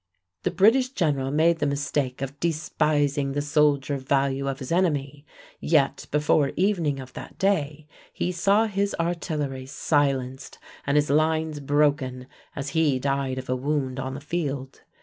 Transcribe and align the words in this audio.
The 0.41 0.49
British 0.49 0.89
general 0.89 1.29
made 1.29 1.59
the 1.59 1.67
mistake 1.67 2.23
of 2.23 2.39
despising 2.39 3.33
the 3.33 3.41
soldier 3.43 3.97
value 3.97 4.47
of 4.47 4.57
his 4.57 4.71
enemy, 4.71 5.27
yet 5.59 6.07
before 6.09 6.53
evening 6.55 6.99
of 6.99 7.13
that 7.13 7.37
day 7.37 7.85
he 8.11 8.31
saw 8.31 8.65
his 8.65 8.95
artillery 8.99 9.67
silenced 9.67 10.57
and 10.87 10.97
his 10.97 11.11
lines 11.11 11.59
broken, 11.59 12.25
as 12.55 12.69
he 12.69 12.97
died 12.97 13.37
of 13.37 13.47
a 13.47 13.55
wound 13.55 13.99
on 13.99 14.15
the 14.15 14.21
field. 14.21 14.81